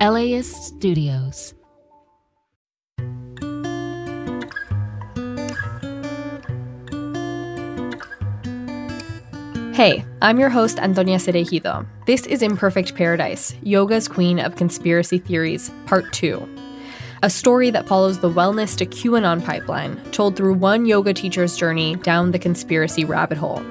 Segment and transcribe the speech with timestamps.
[0.00, 1.52] LAist Studios.
[9.74, 11.86] Hey, I'm your host, Antonia Cereijido.
[12.06, 16.48] This is Imperfect Paradise, Yoga's Queen of Conspiracy Theories, Part 2.
[17.22, 21.96] A story that follows the wellness to QAnon pipeline, told through one yoga teacher's journey
[21.96, 23.62] down the conspiracy rabbit hole.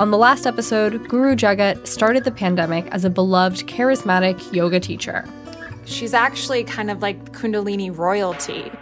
[0.00, 5.24] On the last episode, Guru Jagat started the pandemic as a beloved, charismatic yoga teacher.
[5.86, 8.72] She's actually kind of like Kundalini royalty.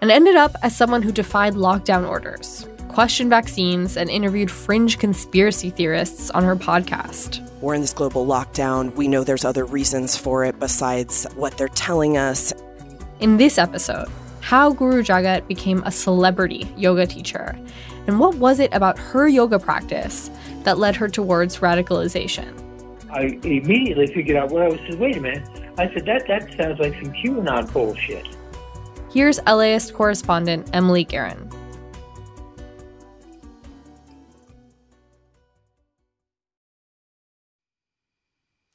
[0.00, 5.68] And ended up as someone who defied lockdown orders, questioned vaccines, and interviewed fringe conspiracy
[5.68, 7.46] theorists on her podcast.
[7.60, 8.94] We're in this global lockdown.
[8.96, 12.54] We know there's other reasons for it besides what they're telling us.
[13.20, 14.08] In this episode,
[14.40, 17.58] how Guru Jagat became a celebrity yoga teacher,
[18.06, 20.30] and what was it about her yoga practice
[20.62, 22.60] that led her towards radicalization?
[23.10, 24.98] I immediately figured out what I was saying.
[24.98, 25.63] Wait a minute.
[25.76, 28.28] I said, that, that sounds like some QAnon bullshit.
[29.10, 31.50] Here's LAist correspondent Emily Guerin.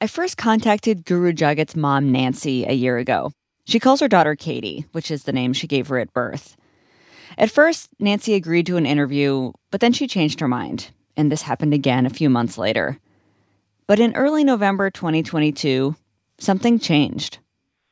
[0.02, 3.32] I first contacted Guru Jagat's mom, Nancy, a year ago.
[3.66, 6.56] She calls her daughter Katie, which is the name she gave her at birth.
[7.36, 11.42] At first, Nancy agreed to an interview, but then she changed her mind, and this
[11.42, 12.98] happened again a few months later.
[13.86, 15.94] But in early November 2022,
[16.40, 17.38] something changed.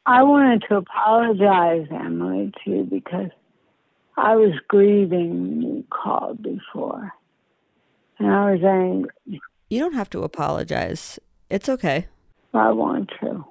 [0.07, 3.31] I wanted to apologize, Emily, too, because
[4.17, 7.13] I was grieving when you called before.
[8.19, 9.41] And I was angry.
[9.71, 11.19] You don't have to apologize.
[11.51, 12.07] It's okay.
[12.55, 13.45] I want to.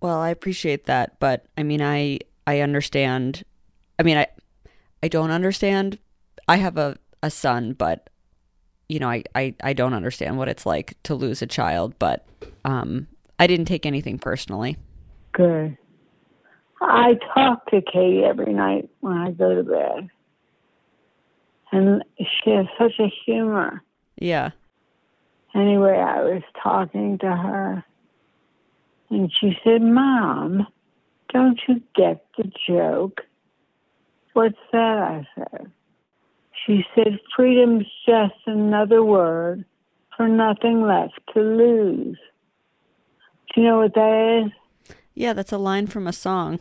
[0.00, 3.44] Well, I appreciate that, but I mean, I I understand.
[3.98, 4.26] I mean, I
[5.02, 5.98] I don't understand.
[6.48, 8.10] I have a a son, but
[8.88, 12.26] you know, I I I don't understand what it's like to lose a child, but
[12.64, 13.06] um
[13.42, 14.76] I didn't take anything personally.
[15.32, 15.76] Good.
[16.80, 20.08] I talk to Katie every night when I go to bed.
[21.72, 23.82] And she has such a humor.
[24.16, 24.50] Yeah.
[25.56, 27.84] Anyway, I was talking to her,
[29.10, 30.64] and she said, Mom,
[31.32, 33.22] don't you get the joke?
[34.34, 34.98] What's that?
[34.98, 35.72] I said.
[36.64, 39.64] She said, Freedom's just another word
[40.16, 42.18] for nothing left to lose.
[43.54, 44.96] Do you know what that is?
[45.14, 46.60] Yeah, that's a line from a song.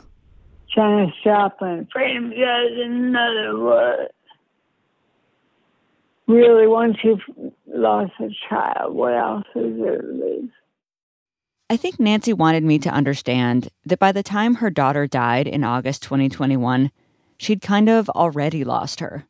[0.74, 1.88] Janis Joplin.
[1.91, 4.07] Freedom's just another word.
[6.28, 7.19] Really, once you've
[7.68, 10.50] lost a child, what else is there to lose?
[11.69, 15.63] I think Nancy wanted me to understand that by the time her daughter died in
[15.63, 16.91] August 2021,
[17.38, 19.25] she'd kind of already lost her.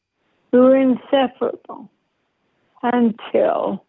[0.51, 1.89] We were inseparable
[2.83, 3.85] until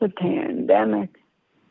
[0.00, 1.10] the pandemic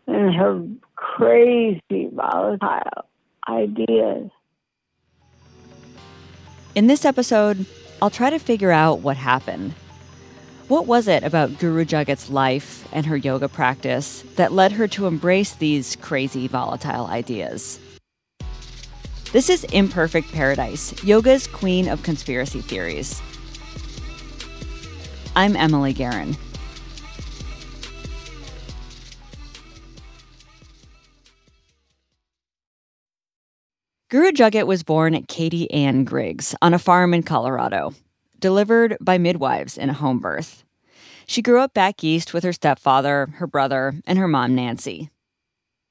[0.08, 0.62] and her
[0.96, 3.06] crazy, volatile
[3.48, 4.30] ideas.
[6.74, 7.66] In this episode,
[8.02, 9.74] I'll try to figure out what happened.
[10.68, 15.06] What was it about Guru Jagat's life and her yoga practice that led her to
[15.06, 17.80] embrace these crazy, volatile ideas?
[19.32, 23.22] This is Imperfect Paradise, yoga's queen of conspiracy theories.
[25.36, 26.36] I'm Emily Guerin.
[34.16, 37.94] Guru Jagat was born at Katie Ann Griggs on a farm in Colorado,
[38.40, 40.64] delivered by midwives in a home birth.
[41.28, 45.10] She grew up back east with her stepfather, her brother, and her mom, Nancy.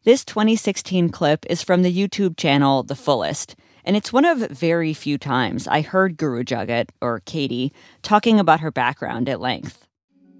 [0.05, 4.95] This 2016 clip is from the YouTube channel The Fullest, and it's one of very
[4.95, 9.87] few times I heard Guru Jagat, or Katie, talking about her background at length.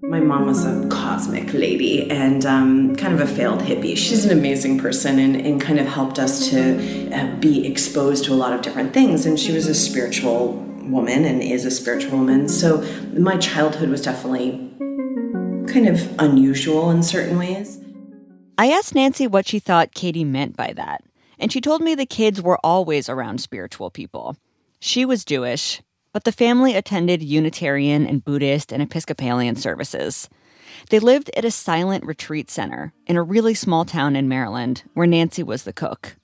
[0.01, 3.97] My mom was a cosmic lady and um, kind of a failed hippie.
[3.97, 8.33] She's an amazing person and, and kind of helped us to uh, be exposed to
[8.33, 9.25] a lot of different things.
[9.25, 10.53] And she was a spiritual
[10.83, 12.49] woman and is a spiritual woman.
[12.49, 12.81] So
[13.17, 14.71] my childhood was definitely
[15.67, 17.79] kind of unusual in certain ways.
[18.57, 21.03] I asked Nancy what she thought Katie meant by that,
[21.39, 24.37] and she told me the kids were always around spiritual people.
[24.79, 25.81] She was Jewish,
[26.15, 30.29] but the family attended Unitarian and Buddhist and Episcopalian services.
[30.89, 35.07] They lived at a silent retreat center in a really small town in Maryland where
[35.07, 36.15] Nancy was the cook.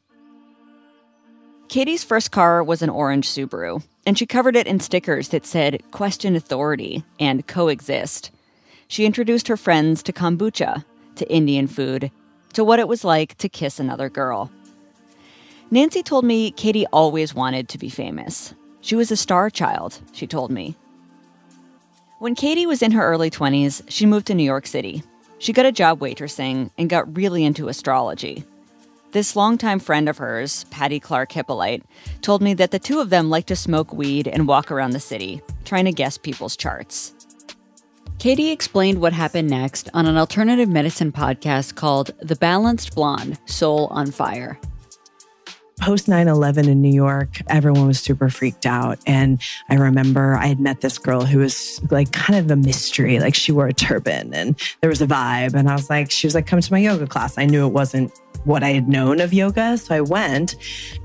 [1.67, 5.83] Katie's first car was an orange Subaru, and she covered it in stickers that said
[5.91, 8.31] question authority and coexist.
[8.87, 10.85] She introduced her friends to kombucha,
[11.15, 12.11] to Indian food,
[12.53, 14.49] to what it was like to kiss another girl.
[15.69, 18.53] Nancy told me Katie always wanted to be famous.
[18.81, 20.75] She was a star child, she told me.
[22.17, 25.03] When Katie was in her early 20s, she moved to New York City.
[25.37, 28.43] She got a job waitressing and got really into astrology.
[29.11, 31.83] This longtime friend of hers, Patty Clark Hippolyte,
[32.21, 34.99] told me that the two of them like to smoke weed and walk around the
[34.99, 37.13] city, trying to guess people's charts.
[38.19, 43.87] Katie explained what happened next on an alternative medicine podcast called The Balanced Blonde Soul
[43.87, 44.59] on Fire
[45.81, 48.99] post 9 11 in New York, everyone was super freaked out.
[49.05, 53.19] And I remember I had met this girl who was like kind of a mystery.
[53.19, 55.55] Like she wore a turban and there was a vibe.
[55.55, 57.37] And I was like, she was like, come to my yoga class.
[57.37, 58.13] I knew it wasn't
[58.43, 59.77] what I had known of yoga.
[59.77, 60.55] So I went,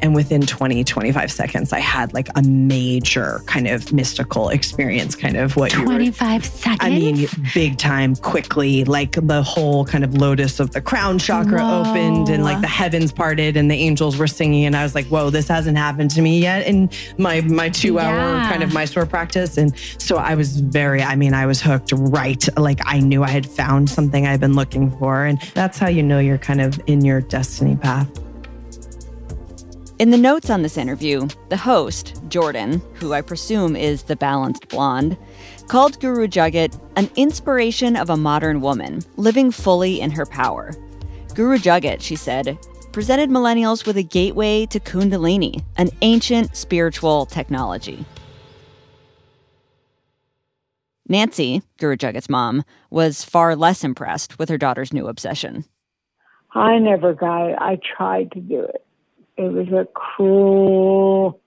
[0.01, 5.37] and within 20, 25 seconds, I had like a major kind of mystical experience, kind
[5.37, 6.79] of what 25 were, seconds?
[6.81, 11.63] I mean, big time, quickly, like the whole kind of lotus of the crown chakra
[11.63, 11.81] Whoa.
[11.81, 14.65] opened and like the heavens parted and the angels were singing.
[14.65, 17.99] And I was like, whoa, this hasn't happened to me yet in my, my two
[17.99, 19.57] hour kind of Mysore practice.
[19.57, 22.47] And so I was very, I mean, I was hooked right.
[22.57, 25.25] Like I knew I had found something I've been looking for.
[25.25, 28.11] And that's how you know you're kind of in your destiny path.
[29.99, 34.69] In the notes on this interview, the host, Jordan, who I presume is the balanced
[34.69, 35.17] blonde,
[35.69, 40.73] called Guru Jagat an inspiration of a modern woman living fully in her power.
[41.35, 42.59] Guru Jagat, she said,
[42.93, 48.05] presented millennials with a gateway to Kundalini, an ancient spiritual technology.
[51.09, 55.65] Nancy, Guru Jagat's mom, was far less impressed with her daughter's new obsession.
[56.57, 57.59] I never got it.
[57.61, 58.83] I tried to do it.
[59.37, 61.39] It was a cruel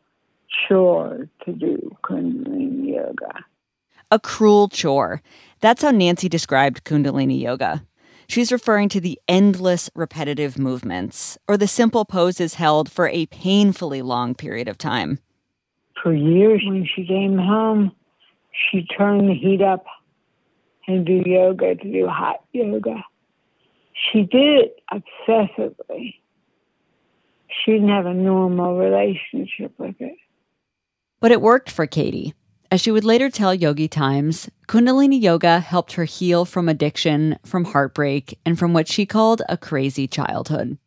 [0.68, 3.44] chore to do Kundalini yoga.
[4.12, 5.24] A cruel chore.
[5.62, 7.84] That's how Nancy described Kundalini yoga.
[8.28, 14.04] She's referring to the endless repetitive movements or the simple poses held for a painfully
[14.04, 15.18] long period of time.
[16.04, 17.94] For years, when she came home,
[18.52, 19.86] she turned the heat up
[20.88, 23.04] and do yoga to do hot yoga
[24.00, 26.16] she did it obsessively.
[27.48, 30.16] She didn't have a normal relationship with it.
[31.20, 32.34] But it worked for Katie.
[32.72, 37.66] As she would later tell Yogi Times, Kundalini Yoga helped her heal from addiction, from
[37.66, 40.78] heartbreak, and from what she called a crazy childhood.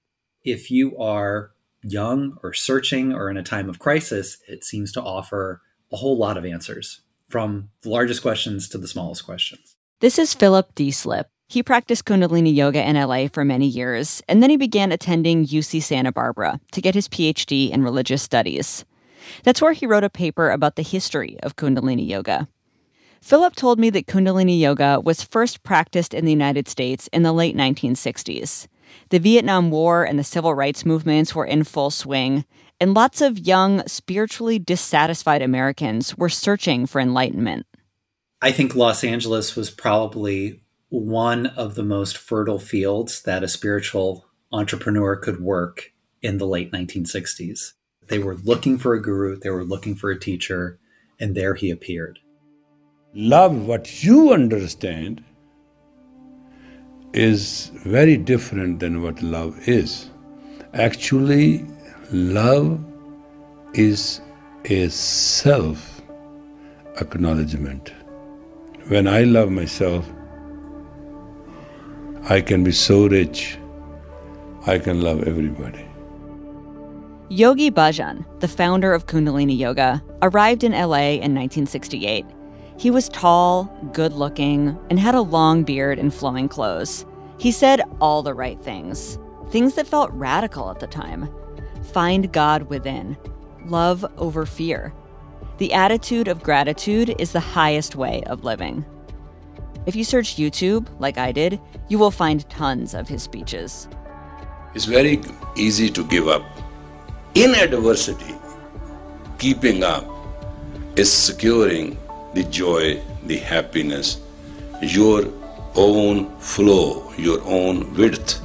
[0.45, 1.51] If you are
[1.83, 5.61] young or searching or in a time of crisis, it seems to offer
[5.93, 9.77] a whole lot of answers, from the largest questions to the smallest questions.
[9.99, 11.32] This is Philip Deslippe.
[11.53, 15.83] He practiced Kundalini yoga in LA for many years, and then he began attending UC
[15.83, 18.87] Santa Barbara to get his PhD in religious studies.
[19.45, 22.49] That's where he wrote a paper about the history of Kundalini yoga.
[23.21, 27.35] Philip told me that Kundalini yoga was first practiced in the United States in the
[27.35, 28.67] late 1960s.
[29.11, 32.47] The Vietnam War and the civil rights movements were in full swing,
[32.81, 37.67] and lots of young, spiritually dissatisfied Americans were searching for enlightenment.
[38.41, 44.27] I think Los Angeles was probably one of the most fertile fields that a spiritual
[44.53, 47.73] entrepreneur could work in the late 1960s.
[48.09, 50.79] They were looking for a guru, they were looking for a teacher,
[51.19, 52.19] and there he appeared.
[53.15, 55.25] Love, what you understand,
[57.15, 60.11] is very different than what love is.
[60.75, 61.65] Actually,
[62.13, 62.85] love
[63.73, 64.21] is
[64.67, 66.03] a self
[67.01, 67.95] acknowledgement.
[68.89, 70.07] When I love myself,
[72.29, 73.59] I can be so rich,
[74.65, 75.85] I can love everybody.
[77.29, 82.25] Yogi Bhajan, the founder of Kundalini Yoga, arrived in LA in 1968.
[82.79, 87.05] He was tall, good looking, and had a long beard and flowing clothes.
[87.39, 89.19] He said all the right things,
[89.51, 91.29] things that felt radical at the time.
[91.93, 93.17] Find God within,
[93.67, 94.95] love over fear.
[95.59, 98.85] The attitude of gratitude is the highest way of living.
[99.85, 103.89] If you search YouTube, like I did, you will find tons of his speeches.
[104.75, 105.21] It's very
[105.57, 106.45] easy to give up.
[107.35, 108.35] In adversity,
[109.39, 110.07] keeping up
[110.97, 111.99] is securing
[112.35, 114.21] the joy, the happiness,
[114.81, 115.25] your
[115.75, 118.41] own flow, your own width.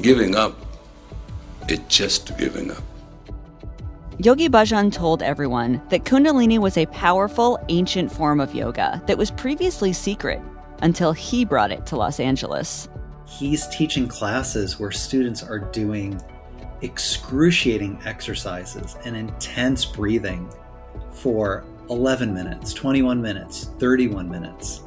[0.00, 0.56] Giving up
[1.68, 2.91] is just giving up.
[4.24, 9.32] Yogi Bhajan told everyone that Kundalini was a powerful, ancient form of yoga that was
[9.32, 10.40] previously secret
[10.82, 12.88] until he brought it to Los Angeles.
[13.26, 16.22] He's teaching classes where students are doing
[16.82, 20.48] excruciating exercises and intense breathing
[21.10, 24.82] for 11 minutes, 21 minutes, 31 minutes.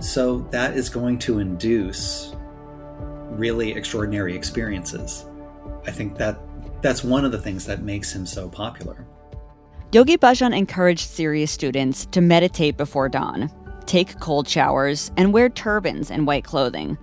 [0.00, 2.34] So that is going to induce
[3.30, 5.26] really extraordinary experiences.
[5.86, 6.40] I think that
[6.86, 9.04] that's one of the things that makes him so popular.
[9.90, 13.50] Yogi Bhajan encouraged serious students to meditate before dawn,
[13.86, 16.96] take cold showers, and wear turbans and white clothing.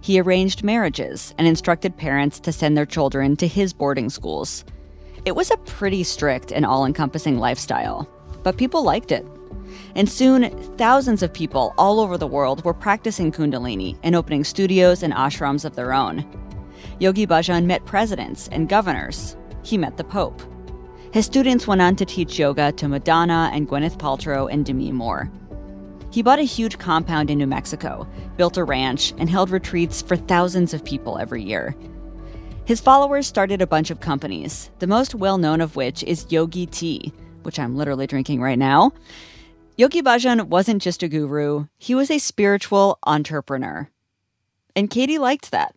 [0.00, 4.64] He arranged marriages and instructed parents to send their children to his boarding schools.
[5.24, 8.08] It was a pretty strict and all encompassing lifestyle,
[8.42, 9.24] but people liked it.
[9.94, 15.04] And soon, thousands of people all over the world were practicing Kundalini and opening studios
[15.04, 16.26] and ashrams of their own.
[17.00, 19.36] Yogi Bhajan met presidents and governors.
[19.62, 20.42] He met the Pope.
[21.12, 25.30] His students went on to teach yoga to Madonna and Gwyneth Paltrow and Demi Moore.
[26.10, 30.16] He bought a huge compound in New Mexico, built a ranch, and held retreats for
[30.16, 31.74] thousands of people every year.
[32.64, 36.66] His followers started a bunch of companies, the most well known of which is Yogi
[36.66, 37.12] Tea,
[37.42, 38.92] which I'm literally drinking right now.
[39.76, 43.88] Yogi Bhajan wasn't just a guru, he was a spiritual entrepreneur.
[44.74, 45.74] And Katie liked that.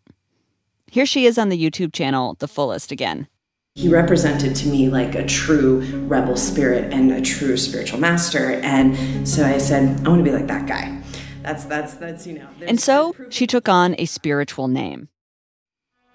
[0.92, 3.30] Here she is on the YouTube channel, The Fullest again.
[3.76, 8.60] He represented to me like a true rebel spirit and a true spiritual master.
[8.62, 11.02] And so I said, I want to be like that guy.
[11.44, 12.48] That's, that's, that's, you know.
[12.68, 15.08] And so she took on a spiritual name.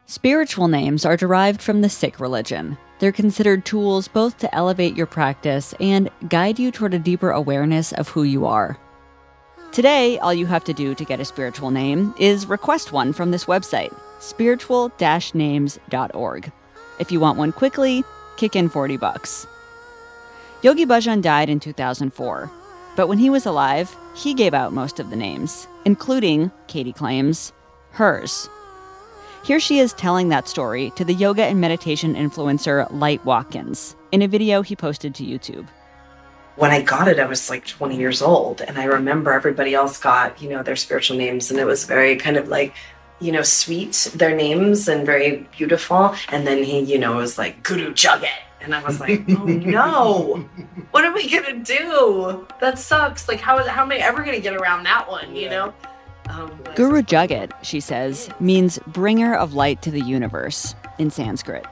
[0.05, 2.77] Spiritual names are derived from the Sikh religion.
[2.99, 7.93] They're considered tools both to elevate your practice and guide you toward a deeper awareness
[7.95, 8.79] of who you are.
[9.77, 13.31] Today, all you have to do to get a spiritual name is request one from
[13.31, 14.91] this website, spiritual
[15.35, 16.53] names.org.
[16.99, 18.03] If you want one quickly,
[18.39, 19.47] kick in 40 bucks.
[20.63, 22.51] Yogi Bhajan died in 2004,
[22.97, 27.53] but when he was alive, he gave out most of the names, including, Katie claims,
[27.91, 28.49] hers.
[29.45, 34.23] Here she is telling that story to the yoga and meditation influencer Light Watkins in
[34.23, 35.69] a video he posted to YouTube.
[36.57, 39.99] When I got it, I was like 20 years old, and I remember everybody else
[39.99, 42.75] got, you know, their spiritual names, and it was very kind of like
[43.21, 46.15] you know, sweet, their names, and very beautiful.
[46.29, 48.29] And then he, you know, was like, Guru Jagat.
[48.61, 50.49] And I was like, oh no,
[50.91, 52.47] what am we gonna do?
[52.61, 53.29] That sucks.
[53.29, 55.73] Like, how, how am I ever gonna get around that one, you know?
[56.29, 61.65] Um, Guru Jagat, she says, means bringer of light to the universe in Sanskrit.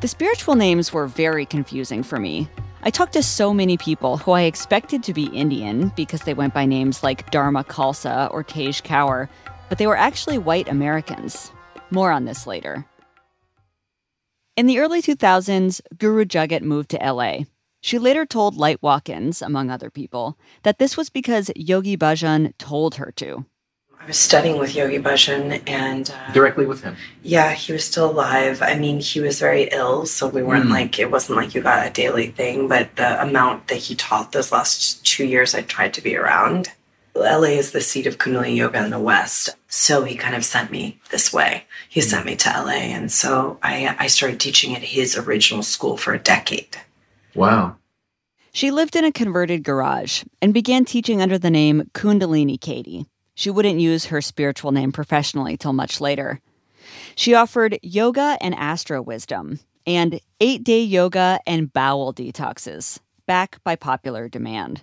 [0.00, 2.48] The spiritual names were very confusing for me.
[2.82, 6.54] I talked to so many people who I expected to be Indian because they went
[6.54, 9.28] by names like Dharma Khalsa or Tej Kaur,
[9.68, 11.50] but they were actually white Americans.
[11.90, 12.86] More on this later.
[14.56, 17.44] In the early 2000s, Guru Jagat moved to LA.
[17.80, 22.96] She later told Light Watkins, among other people, that this was because Yogi Bhajan told
[22.96, 23.44] her to.
[24.08, 26.10] I was studying with Yogi Bhajan and.
[26.10, 26.96] Uh, Directly with him?
[27.22, 28.62] Yeah, he was still alive.
[28.62, 30.70] I mean, he was very ill, so we weren't mm.
[30.70, 34.32] like, it wasn't like you got a daily thing, but the amount that he taught
[34.32, 36.72] those last two years, I tried to be around.
[37.14, 39.50] LA is the seat of Kundalini Yoga in the West.
[39.68, 41.64] So he kind of sent me this way.
[41.90, 42.88] He sent me to LA.
[42.96, 46.78] And so I, I started teaching at his original school for a decade.
[47.34, 47.76] Wow.
[48.52, 53.04] She lived in a converted garage and began teaching under the name Kundalini Katie.
[53.38, 56.40] She wouldn't use her spiritual name professionally till much later.
[57.14, 63.76] She offered yoga and astro wisdom and eight day yoga and bowel detoxes, back by
[63.76, 64.82] popular demand.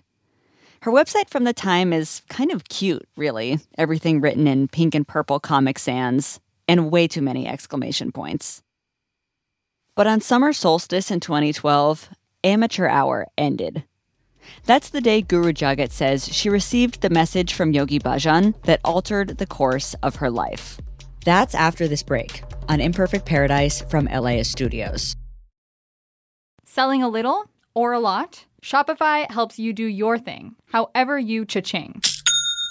[0.84, 3.60] Her website from the time is kind of cute, really.
[3.78, 8.64] Everything written in pink and purple Comic Sans, and way too many exclamation points.
[9.96, 12.08] But on summer solstice in 2012,
[12.46, 13.84] amateur hour ended.
[14.66, 19.38] That's the day Guru Jagat says she received the message from Yogi Bhajan that altered
[19.38, 20.80] the course of her life.
[21.24, 25.16] That's after this break on Imperfect Paradise from LAist Studios.
[26.64, 28.46] Selling a little or a lot?
[28.62, 32.02] Shopify helps you do your thing, however you cha-ching.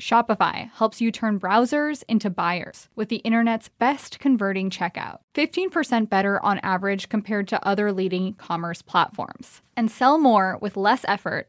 [0.00, 5.18] Shopify helps you turn browsers into buyers with the internet's best converting checkout.
[5.34, 9.62] 15% better on average compared to other leading commerce platforms.
[9.76, 11.48] And sell more with less effort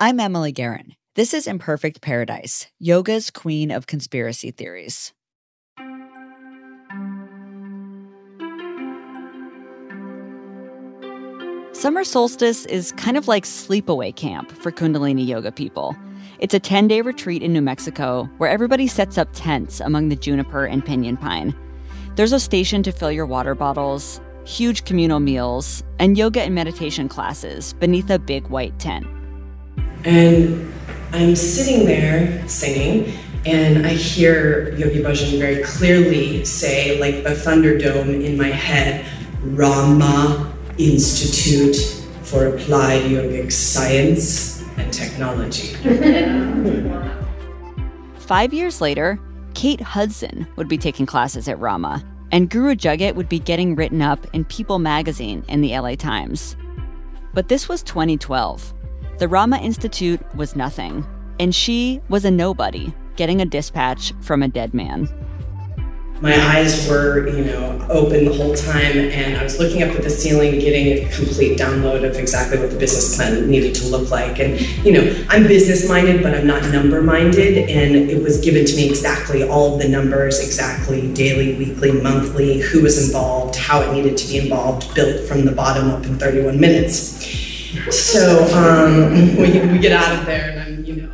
[0.00, 0.94] I'm Emily Guerin.
[1.16, 5.12] This is Imperfect Paradise, yoga's queen of conspiracy theories.
[11.72, 15.96] Summer solstice is kind of like sleepaway camp for Kundalini yoga people.
[16.38, 20.16] It's a 10 day retreat in New Mexico where everybody sets up tents among the
[20.16, 21.52] juniper and pinyon pine.
[22.14, 27.08] There's a station to fill your water bottles, huge communal meals, and yoga and meditation
[27.08, 29.04] classes beneath a big white tent.
[30.04, 30.72] And
[31.12, 33.12] I'm sitting there singing,
[33.46, 39.06] and I hear Yogi Bhajan very clearly say, like the Thunderdome in my head,
[39.42, 41.76] Rama Institute
[42.22, 45.74] for Applied Yogic Science and Technology.
[48.18, 49.18] Five years later,
[49.54, 54.02] Kate Hudson would be taking classes at Rama, and Guru Jagat would be getting written
[54.02, 56.54] up in People magazine and the LA Times.
[57.32, 58.74] But this was 2012.
[59.18, 61.04] The Rama Institute was nothing,
[61.40, 65.08] and she was a nobody getting a dispatch from a dead man
[66.20, 70.02] my eyes were, you know, open the whole time, and I was looking up at
[70.02, 74.10] the ceiling, getting a complete download of exactly what the business plan needed to look
[74.10, 74.40] like.
[74.40, 78.64] And you know, I'm business minded, but I'm not number minded, and it was given
[78.64, 83.80] to me exactly all of the numbers, exactly daily, weekly, monthly, who was involved, how
[83.80, 87.47] it needed to be involved, built from the bottom up in 31 minutes.
[87.90, 91.12] So um, we, we get out of there, and I'm, you know.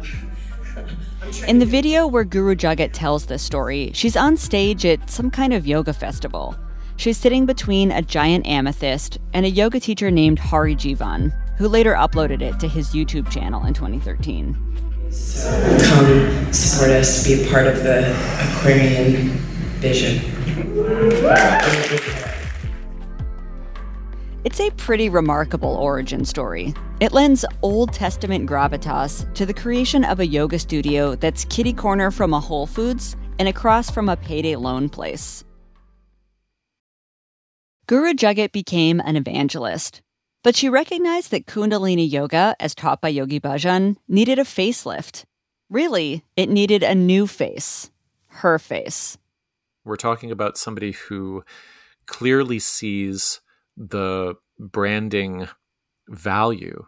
[1.48, 5.52] In the video where Guru Jagat tells this story, she's on stage at some kind
[5.52, 6.56] of yoga festival.
[6.96, 11.94] She's sitting between a giant amethyst and a yoga teacher named Hari Jivan, who later
[11.94, 15.10] uploaded it to his YouTube channel in 2013.
[15.10, 15.50] So
[15.82, 18.14] come support us, be a part of the
[18.58, 19.30] Aquarian
[19.80, 20.20] vision.
[24.44, 26.74] It's a pretty remarkable origin story.
[27.00, 32.10] It lends Old Testament gravitas to the creation of a yoga studio that's kitty corner
[32.10, 35.44] from a Whole Foods and across from a payday loan place.
[37.86, 40.02] Guru Jagat became an evangelist,
[40.42, 45.24] but she recognized that Kundalini yoga, as taught by Yogi Bhajan, needed a facelift.
[45.70, 47.90] Really, it needed a new face
[48.28, 49.16] her face.
[49.84, 51.44] We're talking about somebody who
[52.06, 53.40] clearly sees
[53.76, 55.48] the branding
[56.08, 56.86] value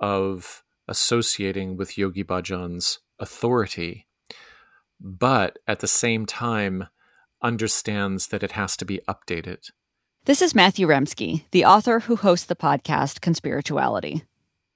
[0.00, 4.06] of associating with Yogi Bhajan's authority,
[5.00, 6.86] but at the same time
[7.42, 9.70] understands that it has to be updated.
[10.24, 14.22] This is Matthew Remski, the author who hosts the podcast Conspirituality.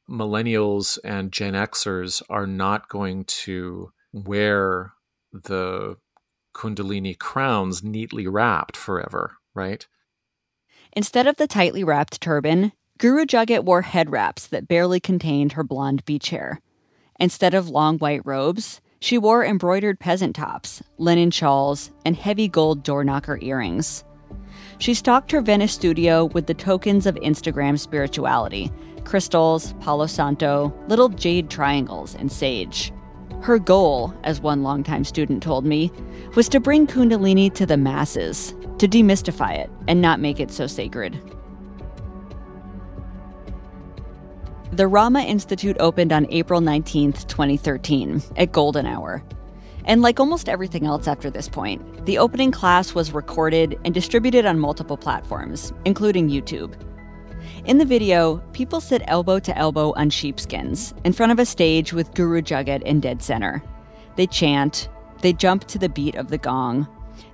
[0.08, 4.92] Millennials and Gen Xers are not going to wear
[5.32, 5.96] the
[6.54, 9.86] Kundalini crowns neatly wrapped forever, right?
[10.94, 15.64] Instead of the tightly wrapped turban, Guru Jagat wore head wraps that barely contained her
[15.64, 16.60] blonde beach hair.
[17.18, 22.82] Instead of long white robes, she wore embroidered peasant tops, linen shawls, and heavy gold
[22.82, 24.04] door knocker earrings.
[24.78, 28.70] She stocked her Venice studio with the tokens of Instagram spirituality
[29.04, 32.92] crystals, Palo Santo, little jade triangles, and sage.
[33.42, 35.90] Her goal, as one longtime student told me,
[36.36, 40.68] was to bring Kundalini to the masses, to demystify it and not make it so
[40.68, 41.20] sacred.
[44.70, 49.24] The Rama Institute opened on April 19, 2013, at Golden Hour.
[49.86, 54.46] And like almost everything else after this point, the opening class was recorded and distributed
[54.46, 56.74] on multiple platforms, including YouTube.
[57.64, 61.92] In the video, people sit elbow to elbow on sheepskins in front of a stage
[61.92, 63.62] with Guru Jagat in dead center.
[64.16, 64.88] They chant,
[65.20, 66.88] they jump to the beat of the gong,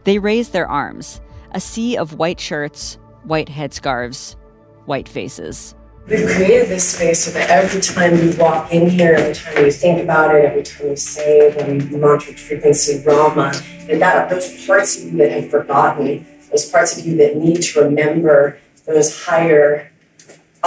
[0.04, 4.36] they raise their arms, a sea of white shirts, white headscarves,
[4.84, 5.74] white faces.
[6.06, 9.72] We've created this space so that every time you walk in here, every time you
[9.72, 13.54] think about it, every time you say the mantra frequency Rama,
[13.88, 17.62] and that those parts of you that have forgotten, those parts of you that need
[17.62, 19.87] to remember those higher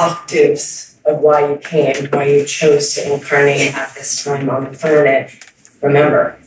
[0.02, 4.78] octaves of why you came, why you chose to incarnate at this time on the
[4.78, 5.32] planet,
[5.82, 6.38] remember.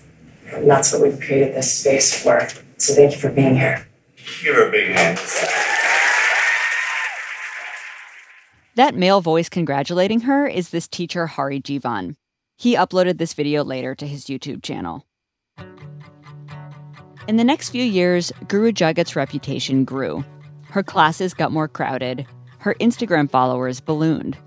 [0.53, 2.49] And that's what we've created this space for.
[2.79, 3.87] So thank you for being here.
[4.43, 5.19] Give her a big hand.
[8.77, 12.17] That male voice congratulating her is this teacher, Hari Jivan.
[12.57, 15.07] He uploaded this video later to his YouTube channel.
[17.29, 20.25] In the next few years, Guru Jagat's reputation grew.
[20.71, 22.27] Her classes got more crowded,
[22.65, 24.39] her Instagram followers ballooned.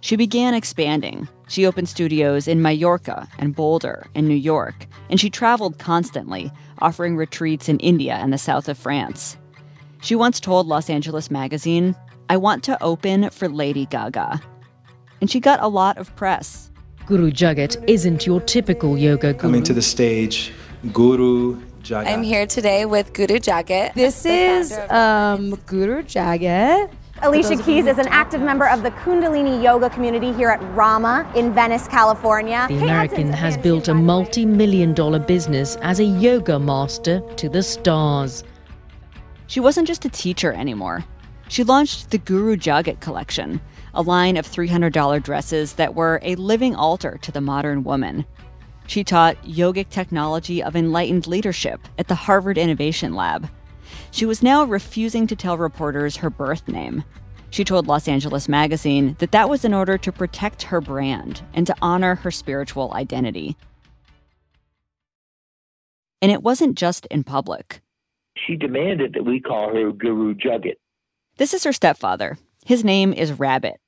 [0.00, 1.28] She began expanding.
[1.46, 7.16] She opened studios in Mallorca and Boulder and New York, and she traveled constantly, offering
[7.16, 9.36] retreats in India and the south of France.
[10.00, 11.94] She once told Los Angeles Magazine,
[12.28, 14.40] I want to open for Lady Gaga.
[15.20, 16.72] And she got a lot of press.
[17.06, 19.42] Guru Jagat isn't your typical yoga guru.
[19.42, 20.52] Coming to the stage,
[20.92, 22.08] Guru Jagat.
[22.08, 23.94] I'm here today with Guru Jagat.
[23.94, 26.90] This is um, Guru Jagat.
[27.22, 31.52] Alicia Keys is an active member of the Kundalini Yoga community here at Rama in
[31.52, 32.64] Venice, California.
[32.70, 37.62] The American has built a multi million dollar business as a yoga master to the
[37.62, 38.42] stars.
[39.48, 41.04] She wasn't just a teacher anymore.
[41.48, 43.60] She launched the Guru Jagat collection,
[43.92, 48.24] a line of $300 dresses that were a living altar to the modern woman.
[48.86, 53.50] She taught yogic technology of enlightened leadership at the Harvard Innovation Lab.
[54.10, 57.04] She was now refusing to tell reporters her birth name.
[57.50, 61.66] She told Los Angeles Magazine that that was in order to protect her brand and
[61.66, 63.56] to honor her spiritual identity.
[66.22, 67.80] And it wasn't just in public.
[68.36, 70.76] She demanded that we call her Guru Jagat.
[71.36, 72.38] This is her stepfather.
[72.64, 73.80] His name is Rabbit.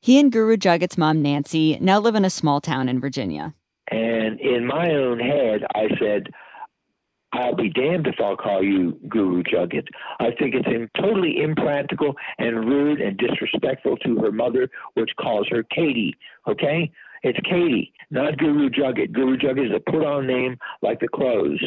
[0.00, 3.54] He and Guru Jagat's mom, Nancy, now live in a small town in Virginia.
[3.90, 6.28] And in my own head, I said,
[7.32, 9.86] I'll be damned if I'll call you Guru Jagat.
[10.18, 15.46] I think it's in, totally impractical and rude and disrespectful to her mother, which calls
[15.50, 16.16] her Katie.
[16.46, 16.90] Okay?
[17.22, 19.12] It's Katie, not Guru Jagat.
[19.12, 21.62] Guru Jagat is a put on name like the clothes.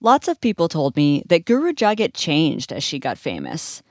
[0.00, 3.82] Lots of people told me that Guru Jagat changed as she got famous.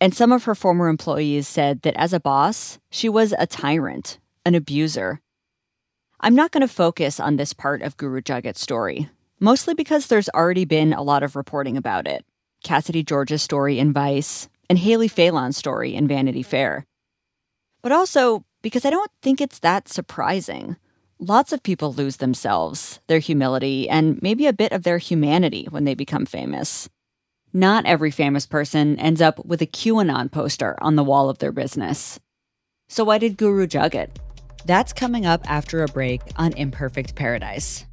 [0.00, 4.18] And some of her former employees said that as a boss, she was a tyrant,
[4.46, 5.20] an abuser.
[6.20, 9.10] I'm not going to focus on this part of Guru Jagat's story,
[9.40, 12.24] mostly because there's already been a lot of reporting about it.
[12.62, 16.86] Cassidy George's story in Vice, and Haley Phelan's story in Vanity Fair.
[17.82, 20.76] But also because I don't think it's that surprising.
[21.18, 25.84] Lots of people lose themselves, their humility, and maybe a bit of their humanity when
[25.84, 26.88] they become famous.
[27.52, 31.52] Not every famous person ends up with a QAnon poster on the wall of their
[31.52, 32.20] business.
[32.88, 34.10] So, why did Guru Jagat?
[34.64, 37.86] That's coming up after a break on Imperfect Paradise.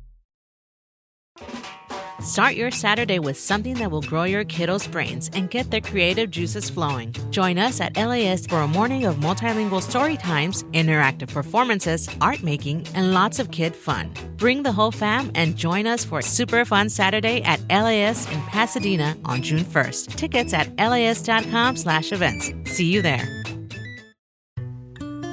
[2.20, 6.32] Start your Saturday with something that will grow your kiddos' brains and get their creative
[6.32, 7.14] juices flowing.
[7.30, 12.88] Join us at LAist for a morning of multilingual story times, interactive performances, art making,
[12.96, 14.12] and lots of kid fun.
[14.36, 19.16] Bring the whole fam and join us for super fun Saturday at LAist in Pasadena
[19.26, 20.16] on June 1st.
[20.16, 22.52] Tickets at laist.com slash events.
[22.66, 23.28] See you there.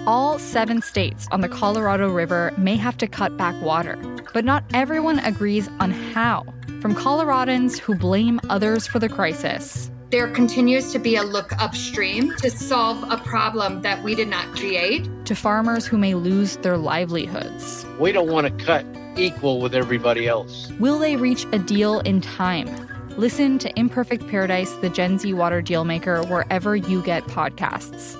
[0.06, 3.96] All seven states on the Colorado River may have to cut back water,
[4.34, 6.44] but not everyone agrees on how.
[6.84, 9.90] From Coloradans who blame others for the crisis.
[10.10, 14.44] There continues to be a look upstream to solve a problem that we did not
[14.54, 15.08] create.
[15.24, 17.86] To farmers who may lose their livelihoods.
[17.98, 18.84] We don't want to cut
[19.16, 20.70] equal with everybody else.
[20.78, 22.68] Will they reach a deal in time?
[23.16, 28.14] Listen to Imperfect Paradise, the Gen Z Water Dealmaker, wherever you get podcasts.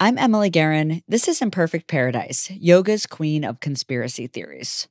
[0.00, 1.02] I'm Emily Guerin.
[1.06, 4.88] This is Imperfect Paradise, yoga's queen of conspiracy theories.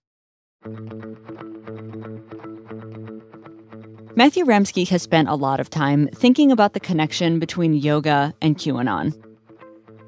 [4.15, 8.57] Matthew Remski has spent a lot of time thinking about the connection between yoga and
[8.57, 9.13] QAnon.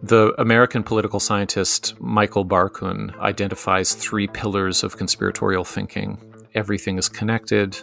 [0.02, 6.18] The American political scientist Michael Barkun identifies three pillars of conspiratorial thinking
[6.56, 7.78] everything is connected,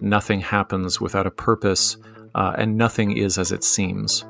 [0.00, 1.96] nothing happens without a purpose,
[2.36, 4.24] uh, and nothing is as it seems.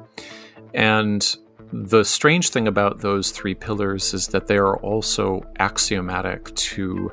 [0.73, 1.37] And
[1.73, 7.13] the strange thing about those three pillars is that they are also axiomatic to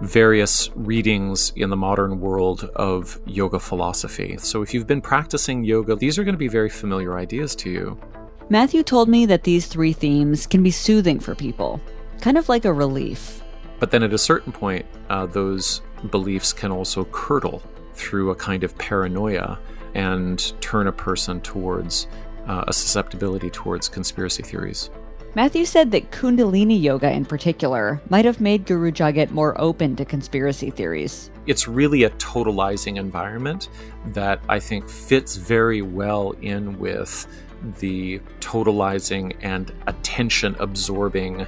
[0.00, 4.36] various readings in the modern world of yoga philosophy.
[4.38, 7.70] So if you've been practicing yoga, these are going to be very familiar ideas to
[7.70, 7.98] you.
[8.48, 11.80] Matthew told me that these three themes can be soothing for people,
[12.20, 13.42] kind of like a relief.
[13.78, 17.62] But then at a certain point, uh, those beliefs can also curdle
[17.94, 19.58] through a kind of paranoia
[19.94, 22.08] and turn a person towards
[22.46, 24.90] uh, a susceptibility towards conspiracy theories.
[25.34, 30.04] Matthew said that Kundalini yoga in particular might have made Guru Jagat more open to
[30.04, 31.30] conspiracy theories.
[31.46, 33.70] It's really a totalizing environment
[34.08, 37.26] that I think fits very well in with
[37.78, 41.46] the totalizing and attention absorbing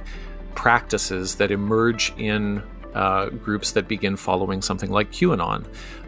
[0.55, 2.63] practices that emerge in
[2.95, 5.63] uh, groups that begin following something like QAnon.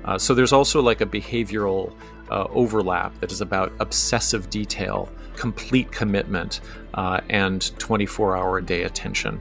[0.08, 1.93] Uh, so there's also like a behavioral
[2.32, 6.62] uh, overlap that is about obsessive detail, complete commitment,
[6.93, 9.39] uh, and 24 hour a day attention.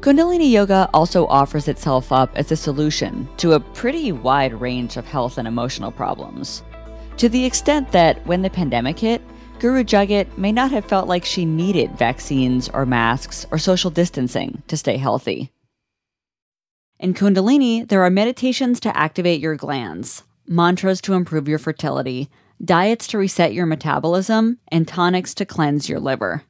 [0.00, 5.06] Kundalini Yoga also offers itself up as a solution to a pretty wide range of
[5.06, 6.64] health and emotional problems.
[7.18, 9.22] To the extent that when the pandemic hit,
[9.60, 14.60] Guru Jagat may not have felt like she needed vaccines or masks or social distancing
[14.66, 15.52] to stay healthy.
[17.02, 22.30] In Kundalini, there are meditations to activate your glands, mantras to improve your fertility,
[22.64, 26.44] diets to reset your metabolism, and tonics to cleanse your liver.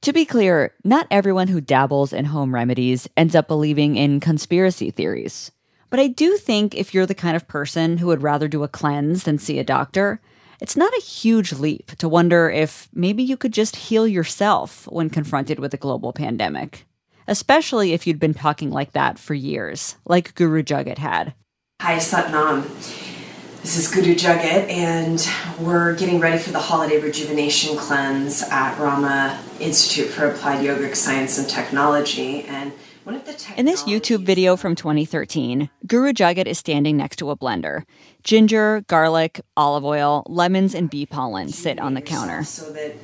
[0.00, 4.90] To be clear, not everyone who dabbles in home remedies ends up believing in conspiracy
[4.90, 5.52] theories.
[5.88, 8.68] But I do think if you're the kind of person who would rather do a
[8.68, 10.20] cleanse than see a doctor,
[10.60, 15.10] it's not a huge leap to wonder if maybe you could just heal yourself when
[15.10, 16.86] confronted with a global pandemic.
[17.28, 21.34] Especially if you'd been talking like that for years, like Guru Jagat had.
[21.80, 22.64] Hi, Satnam.
[23.62, 25.24] This is Guru Jagat, and
[25.60, 31.38] we're getting ready for the holiday rejuvenation cleanse at Rama Institute for Applied Yogic Science
[31.38, 32.42] and Technology.
[32.42, 32.72] And
[33.04, 37.30] one of the In this YouTube video from 2013, Guru Jagat is standing next to
[37.30, 37.84] a blender.
[38.24, 42.42] Ginger, garlic, olive oil, lemons, and bee pollen sit on the counter.
[42.42, 42.96] So that,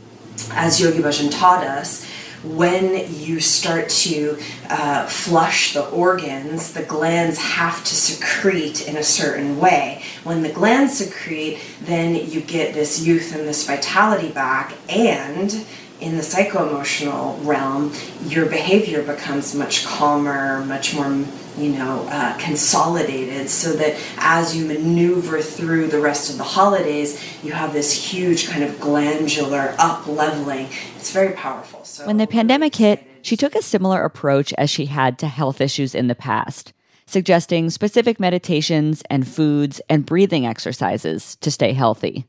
[0.50, 2.04] as Yogi Bhajan taught us,
[2.42, 9.02] when you start to uh, flush the organs, the glands have to secrete in a
[9.02, 10.02] certain way.
[10.24, 15.66] When the glands secrete, then you get this youth and this vitality back, and
[16.00, 17.92] in the psycho emotional realm,
[18.24, 21.24] your behavior becomes much calmer, much more
[21.58, 27.22] you know, uh, consolidated so that as you maneuver through the rest of the holidays,
[27.42, 30.68] you have this huge kind of glandular up leveling.
[30.96, 31.84] It's very powerful.
[31.84, 35.60] So when the pandemic hit, she took a similar approach as she had to health
[35.60, 36.72] issues in the past,
[37.06, 42.26] suggesting specific meditations and foods and breathing exercises to stay healthy.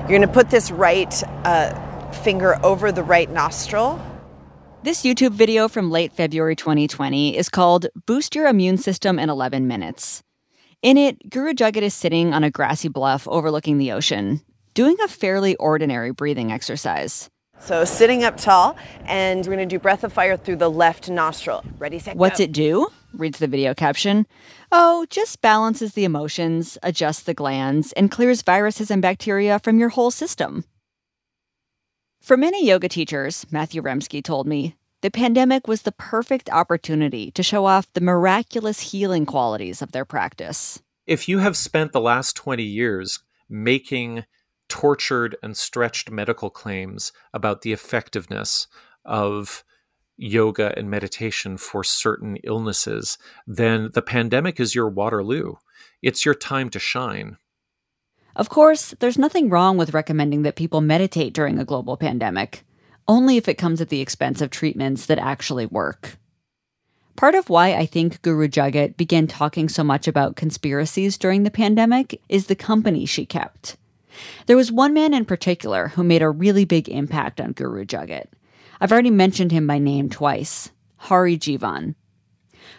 [0.00, 4.00] You're going to put this right uh, finger over the right nostril
[4.82, 9.68] this YouTube video from late February 2020 is called Boost Your Immune System in 11
[9.68, 10.24] Minutes.
[10.82, 14.40] In it, Guru Jagat is sitting on a grassy bluff overlooking the ocean,
[14.74, 17.30] doing a fairly ordinary breathing exercise.
[17.60, 21.08] So, sitting up tall, and we're going to do breath of fire through the left
[21.08, 21.64] nostril.
[21.78, 22.18] Ready, set, go.
[22.18, 22.88] What's it do?
[23.14, 24.26] reads the video caption.
[24.72, 29.90] Oh, just balances the emotions, adjusts the glands, and clears viruses and bacteria from your
[29.90, 30.64] whole system.
[32.22, 37.42] For many yoga teachers, Matthew Remski told me, the pandemic was the perfect opportunity to
[37.42, 40.80] show off the miraculous healing qualities of their practice.
[41.04, 43.18] If you have spent the last 20 years
[43.50, 44.24] making
[44.68, 48.68] tortured and stretched medical claims about the effectiveness
[49.04, 49.64] of
[50.16, 55.54] yoga and meditation for certain illnesses, then the pandemic is your Waterloo.
[56.02, 57.38] It's your time to shine.
[58.34, 62.64] Of course, there's nothing wrong with recommending that people meditate during a global pandemic,
[63.06, 66.16] only if it comes at the expense of treatments that actually work.
[67.16, 71.50] Part of why I think Guru Jagat began talking so much about conspiracies during the
[71.50, 73.76] pandemic is the company she kept.
[74.46, 78.26] There was one man in particular who made a really big impact on Guru Jagat.
[78.80, 81.94] I've already mentioned him by name twice Hari Jivan.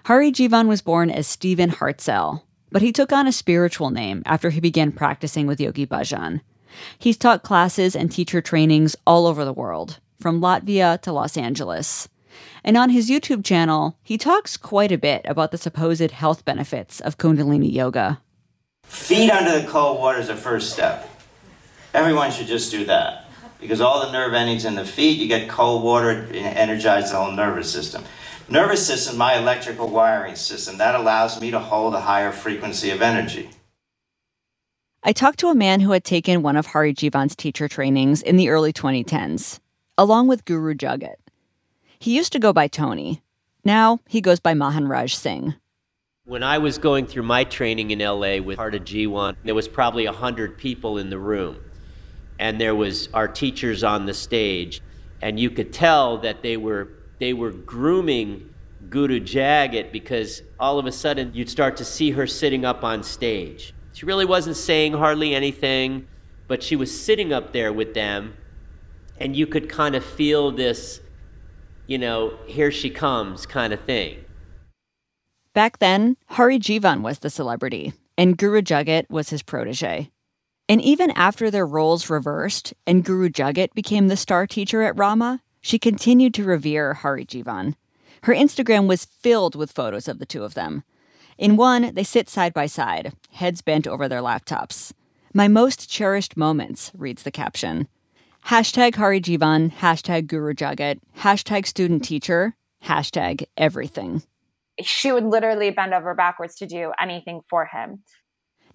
[0.06, 2.42] Hari Jivan was born as Stephen Hartzell,
[2.74, 6.42] but he took on a spiritual name after he began practicing with Yogi Bhajan.
[6.98, 12.10] He's taught classes and teacher trainings all over the world, from Latvia to Los Angeles.
[12.64, 17.00] And on his YouTube channel, he talks quite a bit about the supposed health benefits
[17.00, 18.20] of Kundalini Yoga.
[18.86, 21.08] Feet under the cold water is the first step.
[21.94, 23.30] Everyone should just do that.
[23.62, 27.18] Because all the nerve endings in the feet, you get cold water, it energizes the
[27.18, 28.04] whole nervous system.
[28.50, 33.02] Nervous system, my electrical wiring system, that allows me to hold a higher frequency of
[33.02, 33.50] energy.
[35.02, 38.36] I talked to a man who had taken one of Hari Jivan's teacher trainings in
[38.36, 39.60] the early 2010s,
[39.98, 41.16] along with Guru Jagat.
[42.00, 43.22] He used to go by Tony.
[43.64, 45.56] Now he goes by Mahanraj Singh.
[46.26, 50.06] When I was going through my training in LA with Hari Jivan, there was probably
[50.06, 51.58] 100 people in the room.
[52.40, 54.82] And there was our teachers on the stage.
[55.22, 56.90] And you could tell that they were,
[57.24, 58.54] they were grooming
[58.90, 63.02] Guru Jagat because all of a sudden you'd start to see her sitting up on
[63.02, 63.74] stage.
[63.94, 66.06] She really wasn't saying hardly anything,
[66.50, 68.36] but she was sitting up there with them.
[69.22, 71.00] And you could kind of feel this,
[71.88, 74.26] you know, here she comes kind of thing.
[75.54, 80.12] Back then, Hari Jivan was the celebrity, and Guru Jagat was his protege.
[80.68, 85.42] And even after their roles reversed and Guru Jagat became the star teacher at Rama,
[85.64, 87.74] she continued to revere Hari Jivan.
[88.22, 90.84] Her Instagram was filled with photos of the two of them.
[91.40, 94.94] In one, they sit side by side, heads bent over their laptops.
[95.34, 97.88] My most cherished moments, reads the caption.
[98.46, 104.22] Hashtag Hari Jivan, hashtag Guru Jagat, hashtag student teacher, hashtag everything
[104.82, 108.04] she would literally bend over backwards to do anything for him.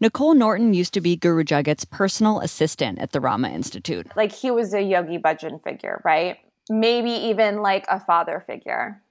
[0.01, 4.07] Nicole Norton used to be Guru Jagat's personal assistant at the Rama Institute.
[4.17, 6.37] Like he was a Yogi Bhajan figure, right?
[6.71, 9.03] Maybe even like a father figure.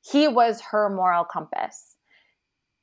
[0.00, 1.96] He was her moral compass.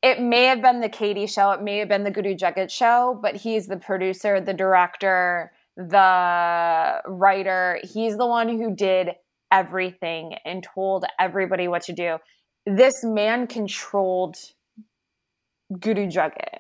[0.01, 3.17] It may have been the Katie show, it may have been the Guru Jagat show,
[3.21, 7.79] but he's the producer, the director, the writer.
[7.83, 9.11] He's the one who did
[9.51, 12.17] everything and told everybody what to do
[12.65, 14.37] this man controlled
[15.79, 16.59] Guru Jagat.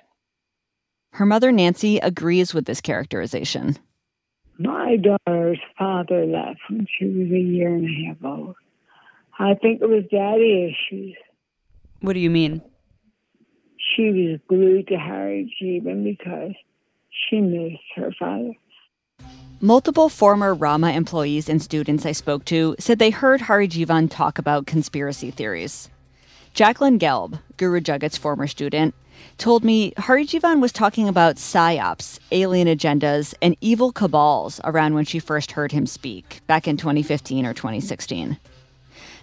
[1.13, 3.77] Her mother, Nancy, agrees with this characterization.
[4.57, 8.55] My daughter's father left when she was a year and a half old.
[9.39, 11.15] I think it was daddy issues.
[12.01, 12.61] What do you mean?
[13.95, 16.53] She was glued to Hari Jivan because
[17.09, 18.53] she missed her father.
[19.59, 24.37] Multiple former Rama employees and students I spoke to said they heard Hari Jivan talk
[24.37, 25.89] about conspiracy theories.
[26.53, 28.93] Jacqueline Gelb, Guru Jagat's former student,
[29.37, 35.05] told me Hari Jivan was talking about psyops, alien agendas, and evil cabals around when
[35.05, 38.37] she first heard him speak, back in 2015 or 2016.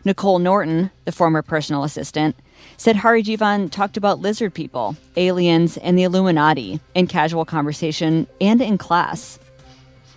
[0.04, 2.34] Nicole Norton, the former personal assistant,
[2.76, 8.60] said Hari Jivan talked about lizard people, aliens, and the Illuminati in casual conversation and
[8.62, 9.38] in class.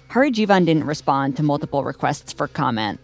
[0.10, 3.00] Hari Jivan didn't respond to multiple requests for comment,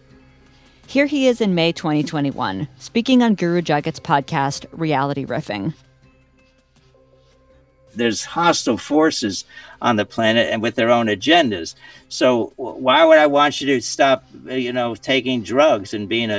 [0.90, 5.72] here he is in May 2021, speaking on Guru Jagat's podcast, Reality Riffing.
[7.94, 9.44] There's hostile forces
[9.82, 11.74] on the planet and with their own agendas.
[12.08, 16.38] So why would I want you to stop, you know, taking drugs and being a,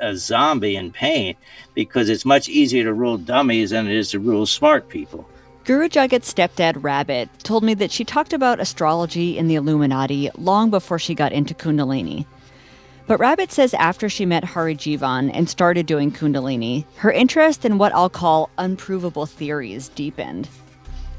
[0.00, 1.34] a, a zombie in pain?
[1.74, 5.28] Because it's much easier to rule dummies than it is to rule smart people.
[5.64, 10.70] Guru Jagat's stepdad, Rabbit, told me that she talked about astrology and the Illuminati long
[10.70, 12.24] before she got into Kundalini.
[13.06, 17.78] But Rabbit says after she met Hari Jivan and started doing Kundalini, her interest in
[17.78, 20.48] what I'll call unprovable theories deepened.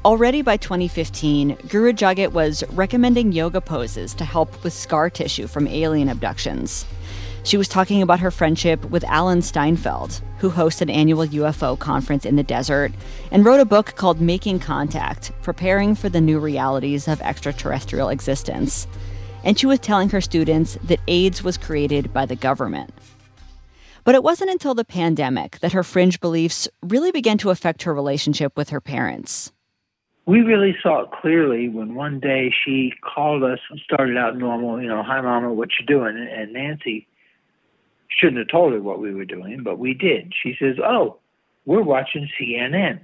[0.04, 5.66] Already by 2015, Guru Jagat was recommending yoga poses to help with scar tissue from
[5.66, 6.86] alien abductions.
[7.42, 12.24] She was talking about her friendship with Alan Steinfeld, who hosts an annual UFO conference
[12.24, 12.92] in the desert,
[13.30, 18.86] and wrote a book called Making Contact Preparing for the New Realities of Extraterrestrial Existence
[19.44, 22.92] and she was telling her students that AIDS was created by the government.
[24.04, 27.94] But it wasn't until the pandemic that her fringe beliefs really began to affect her
[27.94, 29.52] relationship with her parents.
[30.30, 34.80] We really saw it clearly when one day she called us and started out normal,
[34.80, 36.16] you know, hi mama, what you doing?
[36.16, 37.08] And Nancy
[38.16, 40.32] shouldn't have told her what we were doing, but we did.
[40.40, 41.18] She says, "Oh,
[41.64, 43.00] we're watching CNN."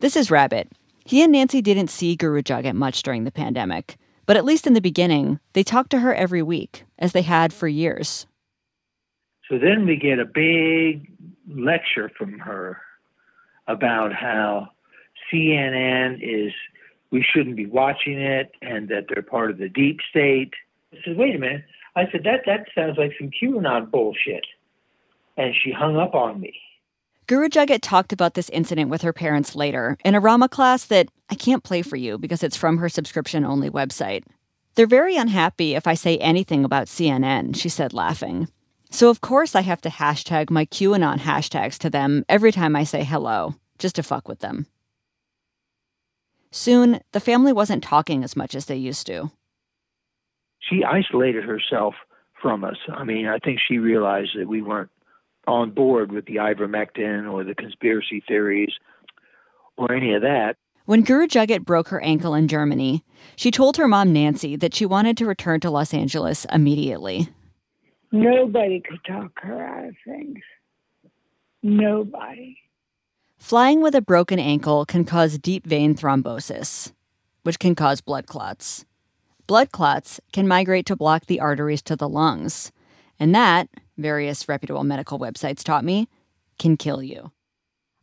[0.00, 0.72] This is Rabbit.
[1.04, 3.96] He and Nancy didn't see Guru Jagat much during the pandemic.
[4.26, 7.52] But at least in the beginning, they talked to her every week, as they had
[7.52, 8.26] for years.
[9.48, 11.12] So then we get a big
[11.48, 12.82] lecture from her
[13.68, 14.72] about how
[15.32, 16.52] CNN is,
[17.10, 20.52] we shouldn't be watching it and that they're part of the deep state.
[20.92, 21.64] I said, wait a minute.
[21.94, 24.46] I said, that, that sounds like some QAnon bullshit.
[25.36, 26.54] And she hung up on me.
[27.26, 31.08] Guru Jagat talked about this incident with her parents later in a Rama class that
[31.28, 34.22] I can't play for you because it's from her subscription only website.
[34.76, 38.46] They're very unhappy if I say anything about CNN, she said, laughing.
[38.90, 42.84] So, of course, I have to hashtag my QAnon hashtags to them every time I
[42.84, 44.66] say hello, just to fuck with them.
[46.56, 49.30] Soon, the family wasn't talking as much as they used to.
[50.58, 51.94] She isolated herself
[52.40, 52.78] from us.
[52.88, 54.88] I mean, I think she realized that we weren't
[55.46, 58.72] on board with the ivermectin or the conspiracy theories
[59.76, 60.56] or any of that.
[60.86, 63.04] When Guru Jagat broke her ankle in Germany,
[63.36, 67.28] she told her mom Nancy that she wanted to return to Los Angeles immediately.
[68.12, 70.38] Nobody could talk her out of things.
[71.62, 72.56] Nobody.
[73.38, 76.92] Flying with a broken ankle can cause deep vein thrombosis,
[77.42, 78.84] which can cause blood clots.
[79.46, 82.72] Blood clots can migrate to block the arteries to the lungs,
[83.20, 86.08] and that, various reputable medical websites taught me,
[86.58, 87.30] can kill you.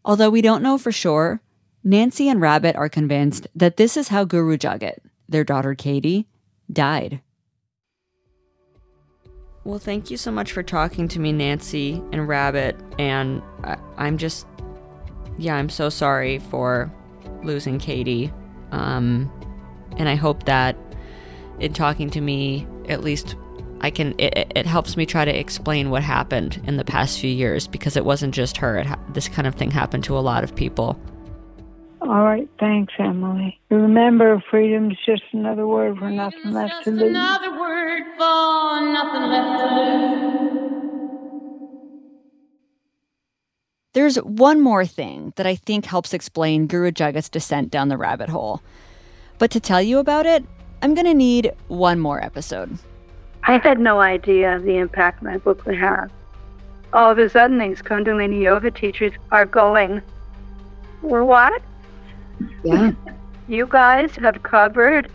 [0.06, 1.42] Although we don't know for sure,
[1.84, 6.28] Nancy and Rabbit are convinced that this is how Guru Jagat, their daughter Katie,
[6.72, 7.22] died.
[9.66, 12.78] Well, thank you so much for talking to me, Nancy and Rabbit.
[13.00, 14.46] And I, am just,
[15.38, 16.92] yeah, I'm so sorry for
[17.44, 18.32] losing Katie.
[18.72, 19.32] Um,
[19.98, 20.76] and I hope that
[21.60, 23.36] in talking to me, at least
[23.82, 27.30] I can, it, it helps me try to explain what happened in the past few
[27.30, 28.78] years because it wasn't just her.
[28.78, 31.00] It, this kind of thing happened to a lot of people.
[32.02, 33.60] All right, thanks, Emily.
[33.70, 37.02] Remember, freedom's just another word for nothing left to lose.
[37.02, 40.63] Another word for nothing left to lose.
[43.94, 48.30] There's one more thing that I think helps explain Guru Jagat's descent down the rabbit
[48.30, 48.62] hole.
[49.38, 50.44] But to tell you about it,
[50.82, 52.78] I'm going to need one more episode.
[53.44, 56.12] I had no idea the impact my book would have.
[56.92, 60.02] All of a sudden, these Kundalini yoga teachers are going,
[61.02, 61.62] We're what?
[62.64, 62.92] Yeah.
[63.50, 65.12] You guys have covered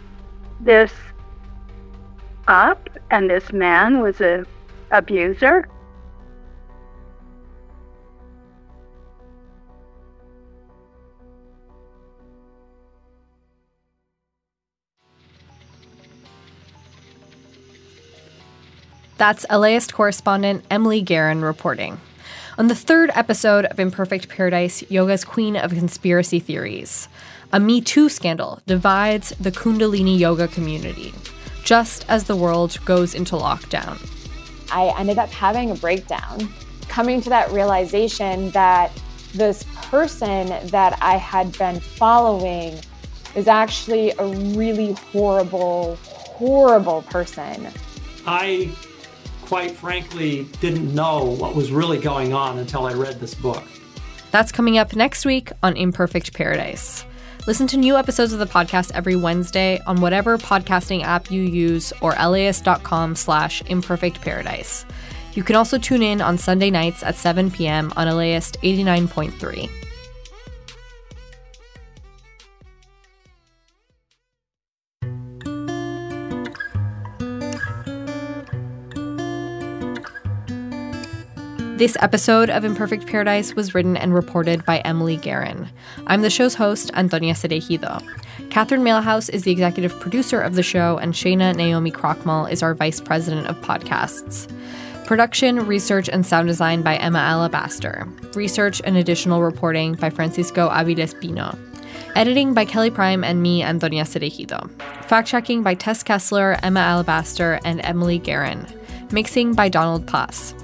[0.61, 0.93] this
[2.47, 4.45] up, and this man was a
[4.91, 5.67] abuser.
[19.19, 22.01] That's LAist correspondent Emily Guerin reporting.
[22.57, 27.09] On the third episode of Imperfect Paradise, Yoga's Queen of Conspiracy Theories,
[27.53, 31.13] a Me Too scandal divides the Kundalini yoga community,
[31.65, 33.99] just as the world goes into lockdown.
[34.71, 36.49] I ended up having a breakdown,
[36.89, 38.93] coming to that realization that
[39.35, 42.79] this person that I had been following
[43.35, 47.67] is actually a really horrible, horrible person.
[48.25, 48.71] I
[49.49, 53.65] quite frankly didn't know what was really going on until I read this book.
[54.31, 57.07] That's coming up next week on Imperfect Paradise.
[57.47, 61.95] Listen to new episodes of the podcast every Wednesday on whatever podcasting app you use
[62.03, 64.85] or laist.com slash imperfect paradise.
[65.33, 67.91] You can also tune in on Sunday nights at 7 p.m.
[67.97, 69.71] on LAist 89.3.
[81.79, 85.69] This episode of Imperfect Paradise was written and reported by Emily Guerin.
[86.09, 88.03] I'm the show's host, Antonia Cereijido.
[88.51, 92.75] Catherine Mailhouse is the executive producer of the show, and Shana Naomi Krochmal is our
[92.75, 94.53] vice president of podcasts.
[95.07, 98.09] Production, research, and sound design by Emma Alabaster.
[98.35, 101.57] Research and additional reporting by Francisco Aviles Pino.
[102.17, 104.69] Editing by Kelly Prime and me, Antonia Cereijido.
[105.05, 108.67] Fact checking by Tess Kessler, Emma Alabaster, and Emily Guerin.
[109.13, 110.57] Mixing by Donald Paz.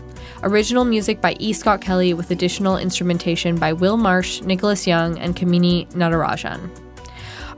[0.45, 1.55] Original music by E.
[1.55, 6.71] Scott Kelly with additional instrumentation by Will Marsh, Nicholas Young, and Kamini Natarajan.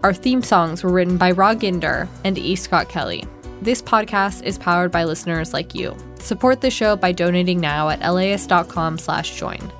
[0.05, 2.55] Our theme songs were written by Ra Ginder and E.
[2.55, 3.25] Scott Kelly.
[3.61, 5.97] This podcast is powered by listeners like you.
[6.21, 9.73] Support the show by donating now at laist.com slash join.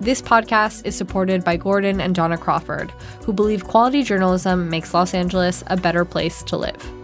[0.00, 2.90] This podcast is supported by Gordon and Dona Crawford,
[3.24, 7.03] who believe quality journalism makes Los Angeles a better place to live.